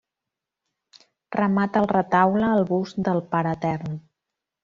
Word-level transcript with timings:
Remata 1.35 1.83
el 1.85 1.89
retaule 1.91 2.49
el 2.53 2.65
bust 2.71 2.99
del 3.09 3.23
Pare 3.35 3.55
Etern. 3.59 4.01